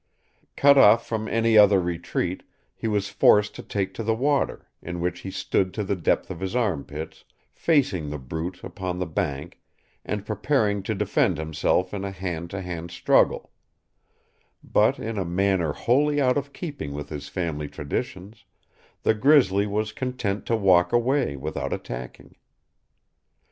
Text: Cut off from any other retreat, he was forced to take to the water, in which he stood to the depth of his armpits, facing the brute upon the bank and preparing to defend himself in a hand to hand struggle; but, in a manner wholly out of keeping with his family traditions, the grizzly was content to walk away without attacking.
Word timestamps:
Cut 0.55 0.79
off 0.79 1.05
from 1.07 1.27
any 1.27 1.59
other 1.59 1.79
retreat, 1.79 2.41
he 2.73 2.87
was 2.87 3.07
forced 3.09 3.53
to 3.53 3.61
take 3.61 3.93
to 3.93 4.01
the 4.03 4.15
water, 4.15 4.67
in 4.81 4.99
which 4.99 5.19
he 5.19 5.29
stood 5.29 5.75
to 5.75 5.83
the 5.83 5.95
depth 5.95 6.31
of 6.31 6.39
his 6.39 6.55
armpits, 6.55 7.23
facing 7.53 8.09
the 8.09 8.17
brute 8.17 8.63
upon 8.63 8.97
the 8.97 9.05
bank 9.05 9.59
and 10.03 10.25
preparing 10.25 10.81
to 10.81 10.95
defend 10.95 11.37
himself 11.37 11.93
in 11.93 12.03
a 12.03 12.09
hand 12.09 12.49
to 12.49 12.61
hand 12.61 12.89
struggle; 12.89 13.51
but, 14.63 14.97
in 14.97 15.19
a 15.19 15.23
manner 15.23 15.71
wholly 15.71 16.19
out 16.19 16.35
of 16.35 16.51
keeping 16.51 16.93
with 16.93 17.09
his 17.09 17.27
family 17.29 17.67
traditions, 17.67 18.45
the 19.03 19.13
grizzly 19.13 19.67
was 19.67 19.91
content 19.91 20.47
to 20.47 20.55
walk 20.55 20.91
away 20.91 21.35
without 21.35 21.71
attacking. 21.71 22.35